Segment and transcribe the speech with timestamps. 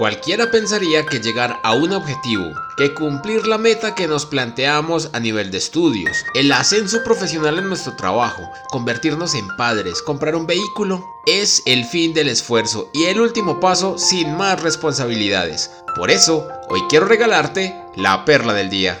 [0.00, 5.20] Cualquiera pensaría que llegar a un objetivo, que cumplir la meta que nos planteamos a
[5.20, 11.04] nivel de estudios, el ascenso profesional en nuestro trabajo, convertirnos en padres, comprar un vehículo,
[11.26, 15.70] es el fin del esfuerzo y el último paso sin más responsabilidades.
[15.94, 18.98] Por eso, hoy quiero regalarte la perla del día.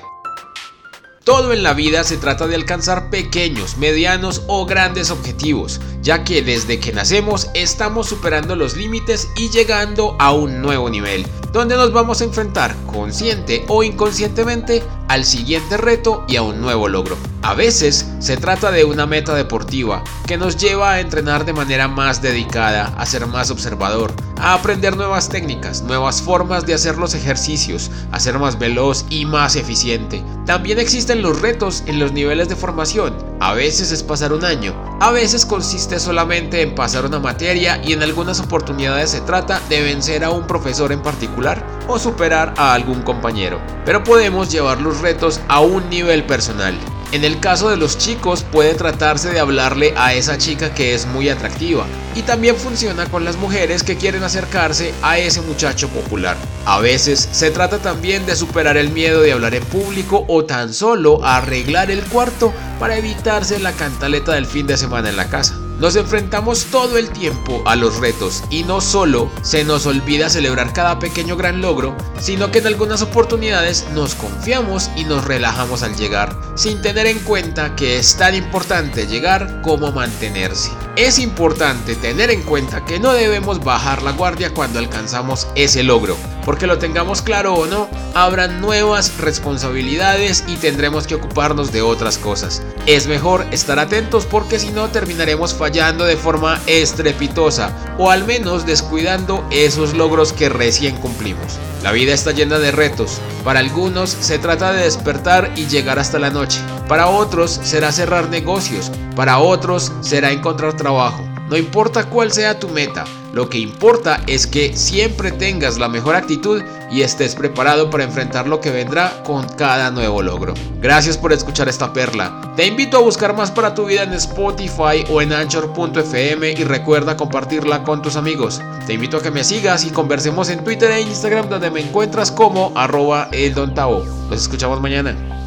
[1.24, 6.40] Todo en la vida se trata de alcanzar pequeños, medianos o grandes objetivos, ya que
[6.40, 11.92] desde que nacemos estamos superando los límites y llegando a un nuevo nivel, donde nos
[11.92, 17.18] vamos a enfrentar consciente o inconscientemente al siguiente reto y a un nuevo logro.
[17.42, 21.88] A veces se trata de una meta deportiva que nos lleva a entrenar de manera
[21.88, 27.14] más dedicada, a ser más observador, a aprender nuevas técnicas, nuevas formas de hacer los
[27.14, 30.22] ejercicios, a ser más veloz y más eficiente.
[30.44, 33.16] También existen los retos en los niveles de formación.
[33.40, 37.94] A veces es pasar un año, a veces consiste solamente en pasar una materia y
[37.94, 42.74] en algunas oportunidades se trata de vencer a un profesor en particular o superar a
[42.74, 43.62] algún compañero.
[43.86, 46.74] Pero podemos llevar los retos a un nivel personal.
[47.12, 51.06] En el caso de los chicos puede tratarse de hablarle a esa chica que es
[51.06, 56.36] muy atractiva y también funciona con las mujeres que quieren acercarse a ese muchacho popular.
[56.66, 60.72] A veces se trata también de superar el miedo de hablar en público o tan
[60.72, 65.58] solo arreglar el cuarto para evitarse la cantaleta del fin de semana en la casa.
[65.80, 70.74] Nos enfrentamos todo el tiempo a los retos y no solo se nos olvida celebrar
[70.74, 75.96] cada pequeño gran logro, sino que en algunas oportunidades nos confiamos y nos relajamos al
[75.96, 80.70] llegar, sin tener en cuenta que es tan importante llegar como mantenerse.
[80.96, 86.14] Es importante tener en cuenta que no debemos bajar la guardia cuando alcanzamos ese logro,
[86.44, 92.18] porque lo tengamos claro o no, habrán nuevas responsabilidades y tendremos que ocuparnos de otras
[92.18, 92.62] cosas.
[92.86, 98.66] Es mejor estar atentos porque si no terminaremos fallando de forma estrepitosa o al menos
[98.66, 101.58] descuidando esos logros que recién cumplimos.
[101.82, 103.20] La vida está llena de retos.
[103.44, 106.60] Para algunos se trata de despertar y llegar hasta la noche.
[106.88, 108.92] Para otros será cerrar negocios.
[109.16, 111.29] Para otros será encontrar trabajo.
[111.50, 116.14] No importa cuál sea tu meta, lo que importa es que siempre tengas la mejor
[116.14, 116.62] actitud
[116.92, 120.54] y estés preparado para enfrentar lo que vendrá con cada nuevo logro.
[120.80, 122.54] Gracias por escuchar esta perla.
[122.54, 127.16] Te invito a buscar más para tu vida en Spotify o en anchor.fm y recuerda
[127.16, 128.62] compartirla con tus amigos.
[128.86, 132.30] Te invito a que me sigas y conversemos en Twitter e Instagram donde me encuentras
[132.30, 135.39] como arroba el Nos escuchamos mañana.